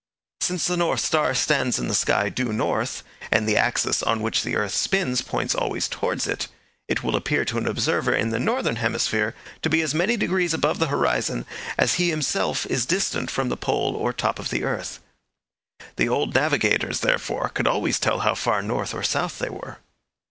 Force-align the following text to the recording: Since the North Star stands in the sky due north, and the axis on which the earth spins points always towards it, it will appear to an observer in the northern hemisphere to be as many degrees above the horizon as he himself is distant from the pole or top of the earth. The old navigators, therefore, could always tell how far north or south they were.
Since 0.39 0.65
the 0.65 0.77
North 0.77 1.01
Star 1.01 1.35
stands 1.35 1.77
in 1.77 1.87
the 1.87 1.93
sky 1.93 2.29
due 2.29 2.51
north, 2.51 3.03
and 3.31 3.47
the 3.47 3.55
axis 3.55 4.01
on 4.01 4.23
which 4.23 4.41
the 4.41 4.55
earth 4.55 4.73
spins 4.73 5.21
points 5.21 5.53
always 5.53 5.87
towards 5.87 6.25
it, 6.25 6.47
it 6.87 7.03
will 7.03 7.15
appear 7.15 7.45
to 7.45 7.59
an 7.59 7.67
observer 7.67 8.11
in 8.11 8.31
the 8.31 8.39
northern 8.39 8.77
hemisphere 8.77 9.35
to 9.61 9.69
be 9.69 9.83
as 9.83 9.93
many 9.93 10.17
degrees 10.17 10.55
above 10.55 10.79
the 10.79 10.87
horizon 10.87 11.45
as 11.77 11.93
he 12.01 12.09
himself 12.09 12.65
is 12.65 12.87
distant 12.87 13.29
from 13.29 13.49
the 13.49 13.55
pole 13.57 13.95
or 13.95 14.11
top 14.11 14.39
of 14.39 14.49
the 14.49 14.63
earth. 14.63 15.01
The 15.97 16.09
old 16.09 16.33
navigators, 16.33 17.01
therefore, 17.01 17.49
could 17.49 17.67
always 17.67 17.99
tell 17.99 18.21
how 18.21 18.33
far 18.33 18.63
north 18.63 18.95
or 18.95 19.03
south 19.03 19.37
they 19.37 19.49
were. 19.51 19.77